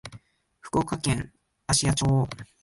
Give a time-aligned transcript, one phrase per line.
[0.61, 1.31] 福岡県
[1.67, 2.27] 芦屋町